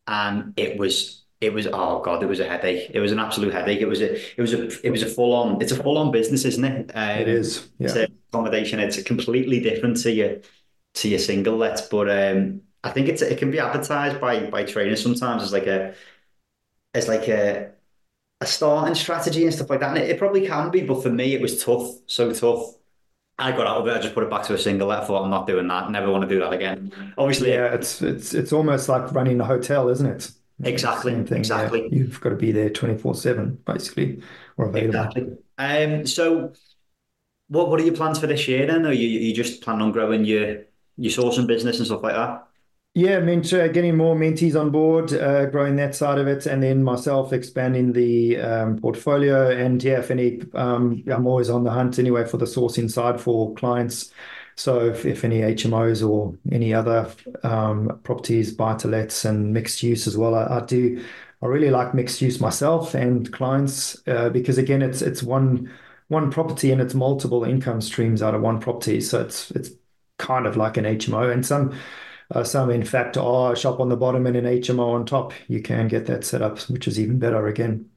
[0.08, 2.91] and it was it was oh God, it was a headache.
[2.93, 3.80] It was an absolute headache.
[3.82, 5.62] It was a it was a it was a full on.
[5.62, 6.91] It's a full on business, isn't it?
[7.13, 7.69] it Um, is.
[7.80, 7.93] Yeah.
[7.93, 8.80] to accommodation.
[8.80, 10.38] It's completely different to your
[10.95, 14.63] to your single let, but um, I think it's it can be advertised by by
[14.63, 15.95] trainers sometimes as like a
[16.93, 17.71] as like a
[18.41, 19.89] a starting strategy and stuff like that.
[19.89, 22.75] And it, it probably can be, but for me, it was tough, so tough.
[23.39, 23.97] I got out of it.
[23.97, 25.08] I just put it back to a single let.
[25.08, 25.91] Thought I'm not doing that.
[25.91, 27.15] Never want to do that again.
[27.17, 30.32] Obviously, Yeah, it's it's it's almost like running a hotel, isn't it?
[30.60, 31.13] It's the exactly.
[31.13, 34.22] Yeah, exactly, you've got to be there 24/7, basically,
[34.58, 35.12] or available.
[35.12, 35.38] exactly.
[35.58, 36.54] Um, so
[37.48, 38.86] what what are your plans for this year then?
[38.86, 40.63] Are you you just planning on growing your
[40.98, 42.48] your sourcing business and stuff like that?
[42.95, 46.62] Yeah, meant uh, getting more mentees on board, uh, growing that side of it, and
[46.62, 49.52] then myself expanding the um, portfolio.
[49.52, 53.22] And yeah, if any, um, I'm always on the hunt anyway for the sourcing side
[53.22, 54.12] for clients.
[54.60, 57.10] So if, if any HMOs or any other
[57.43, 61.02] um, properties, buy-to-lets and mixed use as well, I, I do.
[61.41, 65.72] I really like mixed use myself and clients uh, because again, it's it's one
[66.10, 69.00] one property and it's multiple income streams out of one property.
[69.00, 69.69] So it's it's
[70.17, 71.74] kind of like an HMO, and some.
[72.32, 75.34] Uh, some, in fact, are a shop on the bottom and an HMO on top.
[75.48, 77.89] You can get that set up, which is even better again.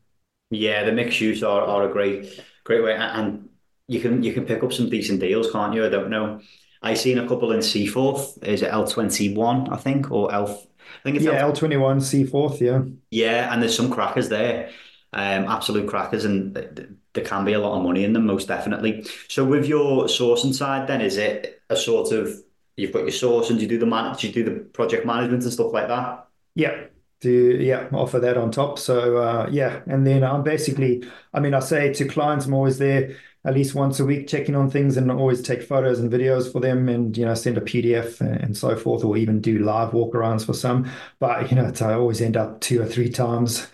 [0.51, 3.51] Yeah, the mixed use are, are a great great way, and
[3.93, 5.85] you can you can pick up some decent deals, can't you?
[5.87, 6.41] I don't know.
[6.83, 8.43] I seen a couple in Seaforth.
[8.43, 9.69] Is it L twenty one?
[9.69, 10.49] I think or L.
[10.49, 11.53] I think it's Yeah, L.
[11.53, 12.83] L21 Seaforth, yeah.
[13.11, 14.71] Yeah, and there's some crackers there,
[15.13, 18.27] um, absolute crackers, and th- th- there can be a lot of money in them,
[18.27, 19.05] most definitely.
[19.29, 22.33] So with your sourcing side, then is it a sort of
[22.77, 25.53] you've got your source and you do the man, you do the project management and
[25.53, 26.27] stuff like that?
[26.55, 26.87] Yeah,
[27.21, 28.79] do yeah, offer that on top.
[28.79, 32.79] So uh, yeah, and then I'm basically, I mean, I say to clients, I'm always
[32.79, 36.51] there at least once a week checking on things and always take photos and videos
[36.51, 39.91] for them and you know send a PDF and so forth, or even do live
[39.91, 40.91] walkarounds for some.
[41.19, 43.67] But you know, I always end up two or three times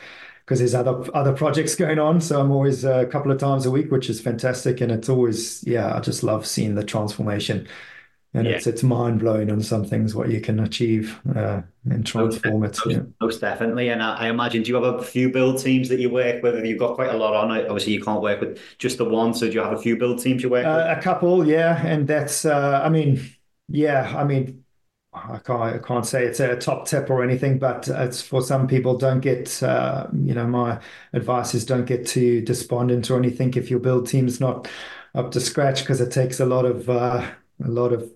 [0.45, 2.21] because there's other other projects going on.
[2.21, 5.09] So I'm always uh, a couple of times a week, which is fantastic, and it's
[5.09, 7.69] always yeah, I just love seeing the transformation.
[8.35, 8.51] And Yeah.
[8.51, 12.65] it's it's mind blowing on some things what you can achieve uh, and Most, transform
[12.65, 12.83] it.
[12.85, 13.03] most, Yeah.
[13.21, 13.91] most definitely.
[13.91, 16.55] And I, I imagine, do you have a few build teams that you work with?
[16.55, 17.57] Have you got quite a lot on?
[17.57, 17.67] It?
[17.67, 19.35] Obviously, you can't work with just the one.
[19.35, 20.83] So do you have a few build teams you work with?
[20.83, 23.21] Uh, a couple, yeah, and that's uh, I mean,
[23.69, 24.65] yeah, I mean,
[25.13, 28.67] I can't I can't say it's a top tip or anything, but it's for some
[28.67, 28.99] people.
[28.99, 30.81] Don't get uh, you know, my
[31.13, 34.69] advice is don't get too despondent or anything if your build team's not
[35.15, 37.25] up to scratch because it takes a lot of uh,
[37.65, 38.11] a lot of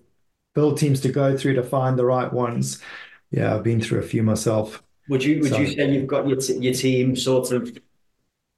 [0.53, 2.79] build teams to go through to find the right ones.
[3.31, 4.83] Yeah, I've been through a few myself.
[5.09, 7.77] Would you would you say you've got your t your team sort of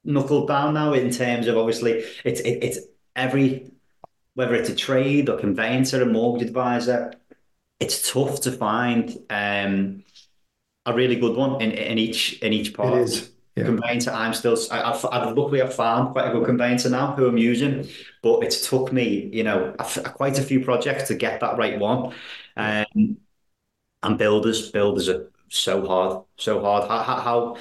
[0.04, 2.78] knuckled down now in terms of obviously it's it, it's
[3.16, 3.72] every
[4.34, 7.14] whether it's a trade or conveyancer, a mortgage advisor,
[7.80, 10.04] it's tough to find um,
[10.84, 12.98] a really good one in, in each in each part.
[12.98, 13.30] is.
[13.56, 13.64] Yeah.
[13.64, 17.26] Conveyancer, I'm still I, I've, I've luckily I've found quite a good conveyancer now who
[17.26, 17.88] I'm using,
[18.22, 19.74] but it took me you know
[20.14, 22.12] quite a few projects to get that right one.
[22.56, 23.16] Um,
[24.02, 26.88] and builders builders are so hard, so hard.
[26.88, 27.56] How how how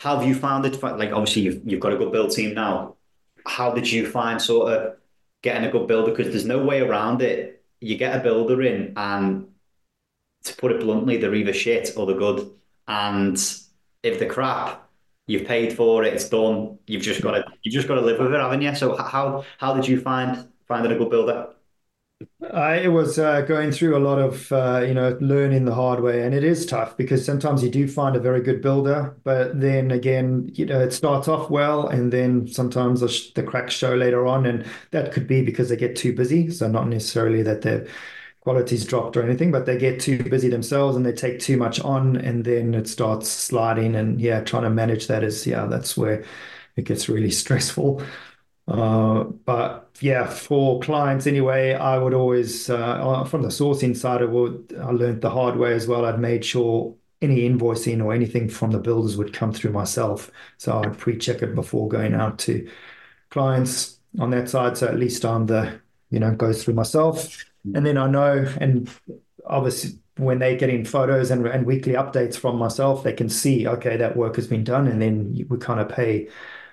[0.00, 0.82] how have you found it?
[0.82, 2.96] Like obviously you've you've got a good build team now.
[3.46, 4.96] How did you find sort of
[5.42, 6.12] getting a good builder?
[6.12, 7.64] Because there's no way around it.
[7.80, 9.48] You get a builder in, and
[10.44, 12.50] to put it bluntly, they're either shit or they're good.
[12.88, 13.36] And
[14.02, 14.87] if they're crap,
[15.28, 16.14] you've paid for it.
[16.14, 16.78] It's done.
[16.88, 18.74] You've just got to you've just got to live with it, haven't you?
[18.74, 21.54] So how how did you find finding a good builder?
[22.52, 26.00] I it was uh, going through a lot of uh, you know learning the hard
[26.00, 29.60] way, and it is tough because sometimes you do find a very good builder, but
[29.60, 33.74] then again, you know, it starts off well, and then sometimes the, sh the cracks
[33.74, 36.50] show later on, and that could be because they get too busy.
[36.50, 37.86] So not necessarily that their
[38.40, 41.80] quality's dropped or anything, but they get too busy themselves and they take too much
[41.80, 43.94] on, and then it starts sliding.
[43.96, 46.24] And yeah, trying to manage that is yeah, that's where
[46.76, 48.02] it gets really stressful.
[48.66, 54.20] Uh, but yeah, for clients anyway, I would always, uh, uh, from the sourcing side,
[54.22, 56.04] I would, I learned the hard way as well.
[56.04, 60.30] I'd made sure any invoicing or anything from the builders would come through myself.
[60.58, 62.68] So I'd pre-check it before going out to
[63.30, 64.76] clients on that side.
[64.78, 67.44] So at least I'm the, you know, goes through myself.
[67.74, 68.90] And then I know, and
[69.46, 73.66] obviously when they get in photos and, and weekly updates from myself, they can see,
[73.68, 74.88] okay, that work has been done.
[74.88, 76.28] And then we kind of pay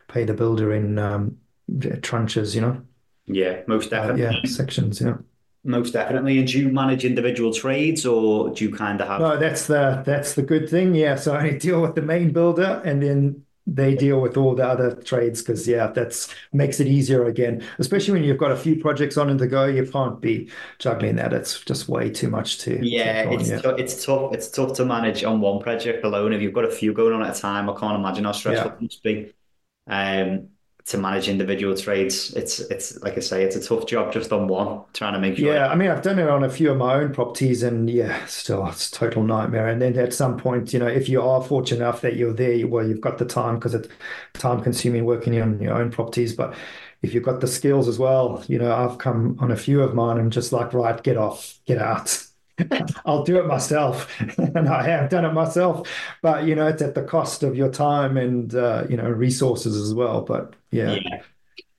[0.07, 1.37] pay the builder in um,
[1.71, 2.85] tranches, you know,
[3.27, 4.45] Yeah, most uh, yeah, definitely.
[4.45, 5.17] sections, yeah.
[5.63, 6.39] Most definitely.
[6.39, 10.03] And do you manage individual trades or do you kind of have No, that's the
[10.05, 10.93] that's the good thing.
[10.93, 14.55] Yeah, so I only deal with the main builder, and then they deal with all
[14.55, 17.63] the other trades because yeah, that's makes it easier again.
[17.79, 20.49] Especially when you've got a few projects on and to go, you can't be
[20.79, 21.33] juggling that.
[21.33, 23.31] It's just way too much to Yeah, on.
[23.31, 24.33] it's Yeah, tou- it's tough.
[24.33, 26.33] It's tough to manage on one project alone.
[26.33, 28.71] If you've got a few going on at a time, I can't imagine how stressful
[28.71, 28.73] yeah.
[28.73, 29.33] it must be.
[29.87, 30.51] Um,
[30.87, 34.47] to manage individual trades, it's it's like I say, it's a tough job just on
[34.47, 35.51] one, trying to make sure.
[35.51, 38.23] Yeah, I mean, I've done it on a few of my own properties, and yeah,
[38.27, 39.67] still, it's a total nightmare.
[39.67, 42.67] And then at some point, you know, if you are fortunate enough that you're there,
[42.67, 43.87] well, you've got the time because it's
[44.33, 46.35] time consuming working on your own properties.
[46.35, 46.53] But
[47.01, 49.95] if you've got the skills as well, you know, I've come on a few of
[49.95, 52.24] mine and just like, right, get off, get out.
[53.05, 55.89] I'll do it myself, and I have done it myself.
[56.21, 59.75] But you know, it's at the cost of your time and uh, you know resources
[59.75, 60.21] as well.
[60.21, 60.95] But yeah.
[60.95, 61.21] Yeah.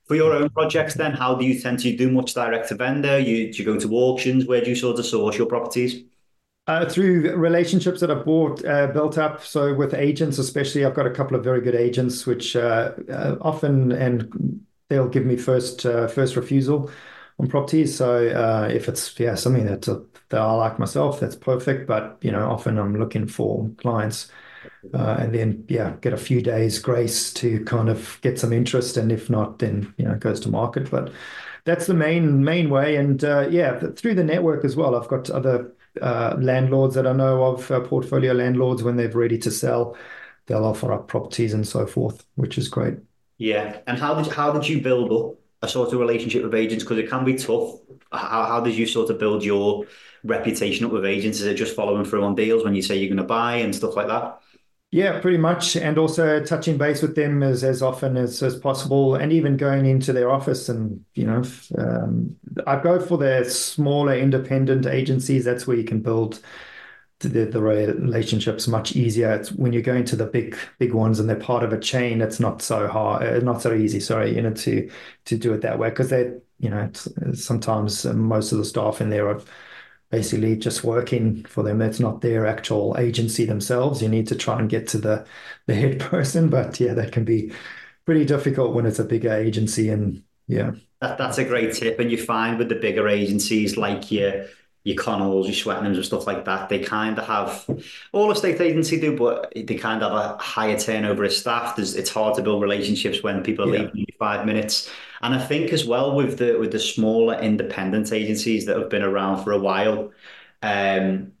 [0.05, 3.19] For your own projects, then, how do you tend to do much direct to vendor?
[3.19, 4.45] You do you go to auctions?
[4.45, 6.05] Where do you sort of source your properties?
[6.67, 9.41] Uh, through relationships that I've bought, uh, built up.
[9.43, 13.35] So with agents, especially, I've got a couple of very good agents, which uh, uh,
[13.41, 16.89] often and they'll give me first uh, first refusal
[17.39, 17.95] on properties.
[17.95, 21.87] So uh, if it's yeah something that uh, that I like myself, that's perfect.
[21.87, 24.31] But you know, often I'm looking for clients,
[24.93, 28.97] uh, and then yeah, get a few days grace to kind of get some interest,
[28.97, 30.89] and if not, then you know, it goes to market.
[30.89, 31.11] But
[31.65, 34.95] that's the main main way, and uh, yeah, through the network as well.
[34.95, 39.37] I've got other uh, landlords that I know of, uh, portfolio landlords, when they're ready
[39.39, 39.97] to sell,
[40.45, 42.95] they'll offer up properties and so forth, which is great.
[43.37, 43.81] Yeah.
[43.87, 46.83] And how did how did you build up a sort of relationship with agents?
[46.83, 47.75] Because it can be tough.
[48.11, 49.85] How how did you sort of build your
[50.23, 51.39] reputation up with agents?
[51.39, 53.75] Is it just following through on deals when you say you're going to buy and
[53.75, 54.39] stuff like that?
[54.89, 55.75] Yeah, pretty much.
[55.75, 59.85] And also touching base with them as, as often as, as possible, and even going
[59.85, 60.69] into their office.
[60.69, 61.43] And, you know,
[61.77, 65.43] um, I go for the smaller independent agencies.
[65.43, 66.39] That's where you can build
[67.19, 69.31] the, the relationships much easier.
[69.33, 72.21] It's when you're going to the big big ones and they're part of a chain,
[72.21, 73.99] it's not so hard, uh, not so easy.
[73.99, 74.89] Sorry, you know, to
[75.25, 76.89] to do it that way because they, you know,
[77.33, 79.41] sometimes most of the staff in there are
[80.09, 81.81] basically just working for them.
[81.81, 84.01] It's not their actual agency themselves.
[84.01, 85.25] You need to try and get to the
[85.65, 87.51] the head person, but yeah, that can be
[88.05, 90.71] pretty difficult when it's a bigger agency and yeah.
[91.01, 91.99] That, that's a great tip.
[91.99, 94.45] And you find with the bigger agencies like your
[94.83, 97.69] your Connells, your Swetenhams and stuff like that, they kind of have
[98.13, 101.75] all estate agency do, but they kind of have a higher turnover of staff.
[101.75, 103.81] There's, it's hard to build relationships when people are yeah.
[103.93, 104.89] leaving five minutes.
[105.21, 109.03] And I think as well with the with the smaller independent agencies that have been
[109.03, 110.11] around for a while,
[110.61, 111.33] um,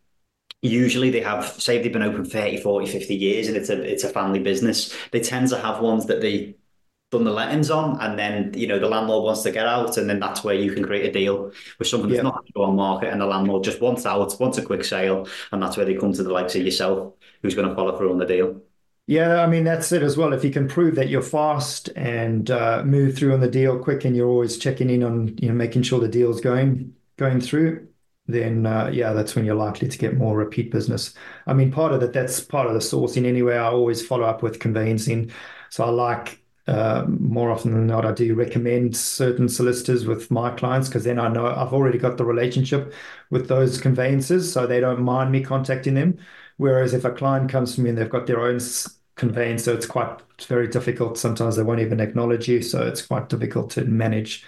[0.61, 4.03] usually they have say they've been open 30 40 50 years and it's a it's
[4.03, 6.55] a family business they tend to have ones that they
[7.11, 10.09] done the lettings on, and then you know the landlord wants to get out, and
[10.09, 12.23] then that's where you can create a deal with someone that's yeah.
[12.23, 15.61] not going on market, and the landlord just wants out, wants a quick sale, and
[15.61, 18.17] that's where they come to the likes of yourself, who's going to follow through on
[18.17, 18.61] the deal.
[19.09, 20.33] Yeah, I mean that's it as well.
[20.33, 24.03] If you can prove that you're fast and uh, move through on the deal quick,
[24.03, 27.87] and you're always checking in on you know making sure the deal's going going through,
[28.27, 31.13] then uh, yeah, that's when you're likely to get more repeat business.
[31.45, 33.55] I mean, part of that that's part of the sourcing anyway.
[33.55, 35.31] I always follow up with conveyancing,
[35.69, 40.49] so I like uh, more often than not, I do recommend certain solicitors with my
[40.51, 42.93] clients because then I know I've already got the relationship
[43.29, 46.17] with those conveyancers, so they don't mind me contacting them.
[46.57, 48.59] Whereas if a client comes to me and they've got their own
[49.17, 51.17] conveyancer, it's quite it's very difficult.
[51.17, 54.45] Sometimes they won't even acknowledge you, so it's quite difficult to manage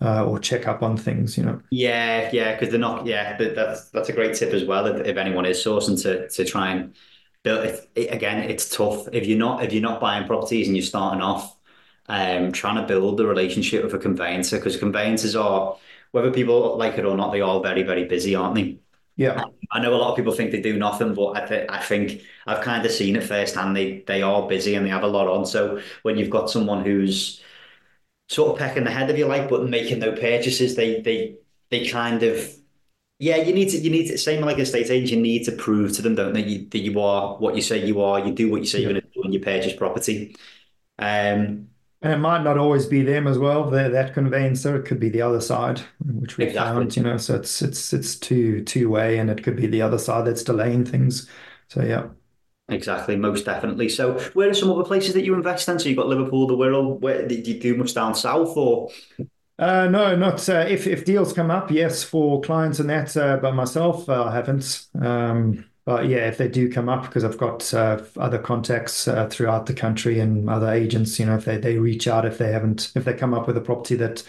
[0.00, 1.38] uh, or check up on things.
[1.38, 1.62] You know.
[1.70, 3.06] Yeah, yeah, because they're not.
[3.06, 4.86] Yeah, that's that's a great tip as well.
[4.86, 6.94] If, if anyone is sourcing to to try and
[7.42, 10.84] build it, again, it's tough if you're not if you're not buying properties and you're
[10.84, 11.56] starting off,
[12.08, 15.76] um, trying to build the relationship with a conveyancer because conveyancers are,
[16.12, 18.78] whether people like it or not, they are very very busy, aren't they?
[19.16, 21.78] Yeah, I know a lot of people think they do nothing, but I, th- I
[21.82, 23.74] think I've kind of seen it firsthand.
[23.74, 25.46] They they are busy and they have a lot on.
[25.46, 27.40] So when you've got someone who's
[28.28, 31.36] sort of pecking the head of you, like, but making no purchases, they they
[31.70, 32.54] they kind of
[33.18, 35.10] yeah, you need to you need to same like a state agent.
[35.12, 37.86] You need to prove to them, don't they, you, that you are what you say
[37.86, 38.20] you are.
[38.20, 38.88] You do what you say yeah.
[38.88, 40.36] you're going to do when you purchase property.
[40.98, 41.70] Um,
[42.02, 43.70] and it might not always be them as well.
[43.70, 46.80] That that conveyancer it could be the other side, which we exactly.
[46.82, 46.96] found.
[46.96, 49.98] You know, so it's it's it's two two way, and it could be the other
[49.98, 51.28] side that's delaying things.
[51.68, 52.08] So yeah.
[52.68, 53.88] Exactly, most definitely.
[53.88, 55.78] So, where are some other places that you invest in?
[55.78, 56.98] So, you've got Liverpool, the Wirral.
[56.98, 58.90] Where did you do much down south, or
[59.58, 63.36] uh, no, not uh, if if deals come up, yes, for clients and that, uh,
[63.36, 64.86] but myself, uh, I haven't.
[65.00, 69.28] Um, but yeah, if they do come up, because I've got uh, other contacts uh,
[69.28, 72.52] throughout the country and other agents, you know, if they, they reach out, if they
[72.52, 74.24] haven't, if they come up with a property that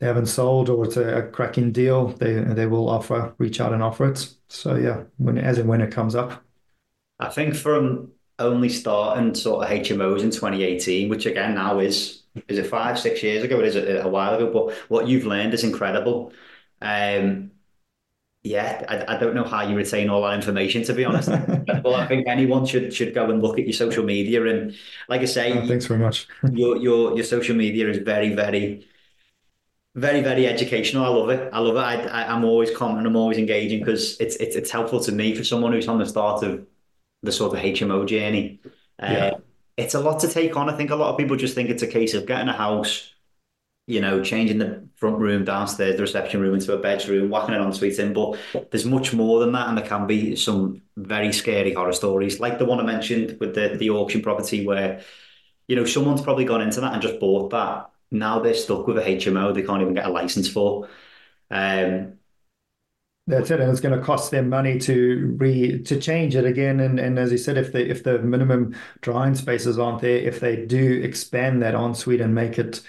[0.00, 3.74] they haven't sold or it's a, a cracking deal, they they will offer, reach out
[3.74, 4.34] and offer it.
[4.48, 6.42] So yeah, when as and when it comes up.
[7.18, 12.58] I think from only starting sort of HMOs in 2018, which again now is is
[12.58, 13.60] it five, six years ago?
[13.60, 16.32] It is a, a while ago, but what you've learned is incredible.
[16.82, 17.52] Um,
[18.46, 21.28] yeah, I, I don't know how you retain all that information, to be honest.
[21.84, 24.44] well, I think anyone should should go and look at your social media.
[24.46, 24.74] And
[25.08, 26.28] like I say, oh, thanks very much.
[26.52, 28.86] your your your social media is very, very,
[29.94, 31.04] very, very educational.
[31.04, 31.50] I love it.
[31.52, 32.10] I love it.
[32.10, 33.06] I, I am always commenting.
[33.06, 36.06] I'm always engaging because it's, it's it's helpful to me for someone who's on the
[36.06, 36.66] start of
[37.22, 38.60] the sort of HMO journey.
[39.02, 39.30] Uh, yeah
[39.76, 40.70] it's a lot to take on.
[40.70, 43.12] I think a lot of people just think it's a case of getting a house,
[43.86, 47.60] you know, changing the front room downstairs, the reception room into a bedroom, whacking it
[47.60, 48.12] en suite in.
[48.12, 48.38] But
[48.70, 52.58] there's much more than that, and there can be some very scary horror stories, like
[52.58, 55.02] the one I mentioned with the the auction property, where
[55.68, 57.90] you know someone's probably gone into that and just bought that.
[58.10, 60.88] Now they're stuck with a HMO they can't even get a license for.
[61.50, 62.18] Um,
[63.28, 66.78] that's it, and it's going to cost them money to re to change it again.
[66.78, 70.38] And and as you said, if the if the minimum drying spaces aren't there, if
[70.38, 72.82] they do expand that ensuite and make it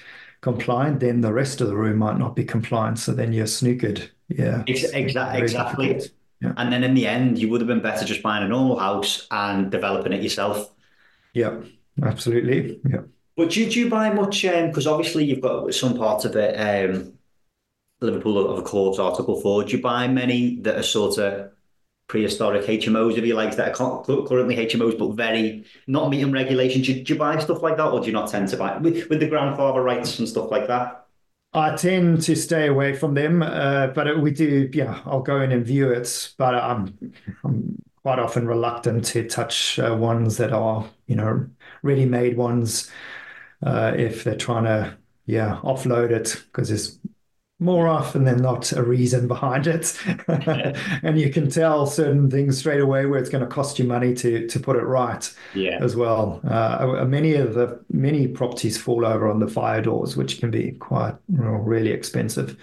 [0.47, 2.99] compliant, then the rest of the room might not be compliant.
[2.99, 4.09] So then you're snookered.
[4.29, 6.01] Yeah, exactly, exactly.
[6.41, 6.53] Yeah.
[6.57, 9.27] And then in the end, you would have been better just buying a normal house
[9.31, 10.73] and developing it yourself.
[11.33, 11.61] Yeah,
[12.03, 12.79] absolutely.
[12.87, 13.01] Yeah.
[13.35, 14.43] But do, do you buy much?
[14.43, 16.55] Because um, obviously you've got some parts of it.
[16.55, 17.13] Um,
[17.99, 19.63] Liverpool of a court article for.
[19.63, 21.51] Do you buy many that are sort of
[22.07, 26.87] prehistoric HMOs, if you like, that are currently HMOs, but very not meeting regulations.
[26.87, 29.09] Do, do, you buy stuff like that, or do you not tend to buy with,
[29.09, 31.05] with the grandfather rights and stuff like that?
[31.53, 34.69] I tend to stay away from them, uh, but we do.
[34.73, 36.97] Yeah, I'll go in and view it, but I'm,
[37.43, 41.47] I'm quite often reluctant to touch uh, ones that are, you know,
[41.83, 42.91] ready-made ones
[43.65, 46.99] uh, if they're trying to, yeah, offload it because there's
[47.59, 49.97] more often than not a reason behind it.
[51.03, 54.13] And you can tell certain things straight away where it's going to cost you money
[54.15, 55.79] to to put it right yeah.
[55.81, 56.41] as well.
[56.47, 60.71] Uh, many of the many properties fall over on the fire doors which can be
[60.73, 62.57] quite you know, really expensive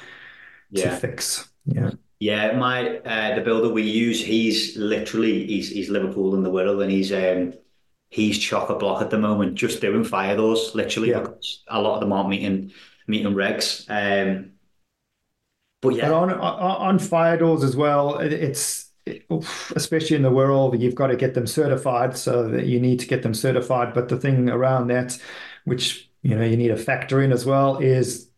[0.71, 0.91] yeah.
[0.91, 1.49] to fix.
[1.67, 1.91] Yeah.
[2.21, 6.83] Yeah my uh, the builder we use he's literally he's he's liverpool in the Wirral
[6.83, 7.55] and he's um
[8.11, 11.27] he's chock a block at the moment just doing fire doors literally yeah.
[11.69, 12.73] a lot of them aren't meeting
[13.07, 13.87] meeting regs.
[13.89, 14.54] Um
[15.85, 18.91] but yeah, but on on fire doors as well, it's
[19.77, 23.07] especially in the Wirral you've got to get them certified, so that you need to
[23.07, 23.95] get them certified.
[23.95, 25.19] But the thing around that,
[25.65, 28.29] which you know you need to factor in as well, is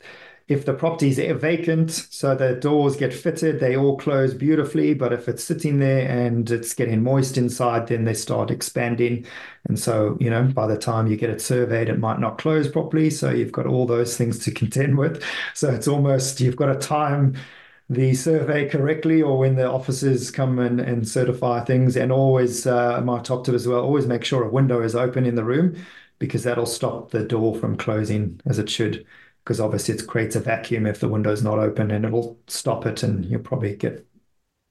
[0.49, 4.94] if the properties are vacant, so the doors get fitted, they all close beautifully.
[4.94, 9.26] But if it's sitting there and it's getting moist inside, then they start expanding.
[9.68, 12.70] And so, you know, by the time you get it surveyed, it might not close
[12.70, 13.11] properly.
[13.11, 15.20] So you've got all those things to contend with.
[15.55, 17.36] So it's almost you've got to time
[17.90, 21.97] the survey correctly or when the officers come in and certify things.
[21.97, 25.26] And always, uh, my top tip as well, always make sure a window is open
[25.26, 25.76] in the room
[26.20, 29.05] because that'll stop the door from closing as it should
[29.47, 33.05] because obviously it creates a vacuum if the window's not open and it'll stop it
[33.05, 34.05] and you'll probably get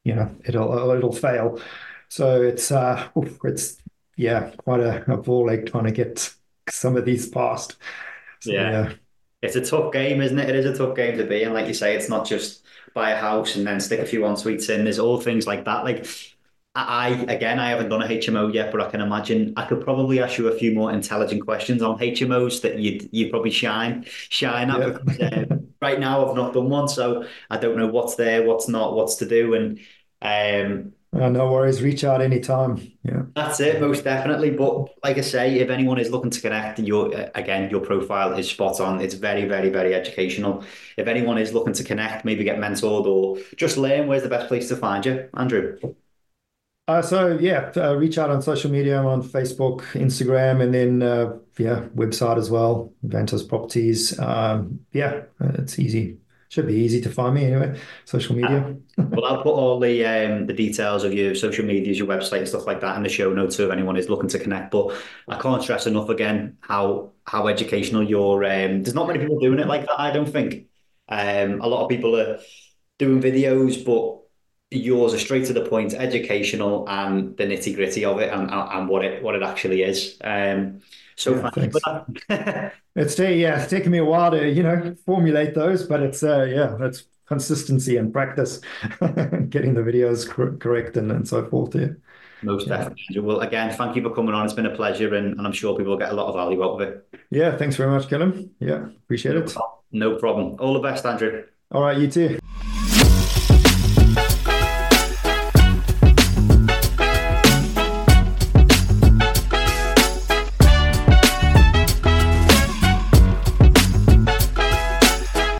[0.04, 1.62] you know it'll it'll fail.
[2.10, 3.08] So it's uh
[3.46, 3.78] it's
[4.18, 6.30] yeah quite a, a ball ache trying to get
[6.70, 7.78] some of these past.
[8.42, 8.70] So, yeah.
[8.70, 8.94] yeah.
[9.42, 10.50] It's a tough game isn't it?
[10.50, 13.12] It is a tough game to be and like you say it's not just buy
[13.12, 14.84] a house and then stick a few en suites in.
[14.84, 15.86] There's all things like that.
[15.86, 16.06] Like
[16.76, 20.22] I again, I haven't done a HMO yet, but I can imagine I could probably
[20.22, 24.70] ask you a few more intelligent questions on HMOs that you'd you probably shine shine
[24.70, 24.80] at.
[24.80, 24.90] Yeah.
[24.90, 28.68] Because, um, right now, I've not done one, so I don't know what's there, what's
[28.68, 29.80] not, what's to do, and
[30.22, 31.82] um, uh, no worries.
[31.82, 32.92] Reach out anytime.
[33.04, 34.50] Yeah, that's it, most definitely.
[34.50, 38.34] But like I say, if anyone is looking to connect, your uh, again, your profile
[38.38, 39.00] is spot on.
[39.00, 40.66] It's very, very, very educational.
[40.98, 44.50] If anyone is looking to connect, maybe get mentored or just learn, where's the best
[44.50, 45.78] place to find you, Andrew?
[46.88, 49.00] Uh, so yeah, uh, reach out on social media.
[49.00, 52.94] I'm on Facebook, Instagram, and then uh, yeah, website as well.
[53.04, 54.20] Avantus Properties.
[54.20, 56.20] Um, yeah, it's easy.
[56.50, 57.80] Should be easy to find me anyway.
[58.06, 58.76] Social media.
[58.98, 62.48] well, I'll put all the um, the details of your social medias, your website, and
[62.48, 64.70] stuff like that in the show notes if anyone is looking to connect.
[64.70, 64.96] But
[65.28, 68.44] I can't stress enough again how how educational your.
[68.44, 70.00] Um, there's not many people doing it like that.
[70.00, 70.68] I don't think.
[71.10, 72.40] Um, a lot of people are
[73.00, 74.25] doing videos, but
[74.76, 78.90] yours are straight to the point, educational, and the nitty gritty of it, and, and
[78.90, 80.18] what it what it actually is.
[80.24, 80.82] Um,
[81.16, 81.78] so yeah, thanks.
[82.96, 86.44] it's yeah, it's taken me a while to you know formulate those, but it's uh,
[86.44, 88.62] yeah, it's consistency and practice,
[89.50, 91.76] getting the videos cor- correct and, and so forth.
[91.76, 91.90] Yeah.
[92.44, 92.78] Most yeah.
[92.78, 93.20] definitely.
[93.20, 94.46] Well, again, thank you for coming on.
[94.46, 96.64] It's been a pleasure, and, and I'm sure people will get a lot of value
[96.64, 97.08] out of it.
[97.32, 98.52] Yeah, thanks very much, Callum.
[98.60, 99.56] Yeah, appreciate it.
[99.92, 100.58] No problem.
[100.60, 101.46] All the best, Andrew.
[101.72, 102.40] All right, you too.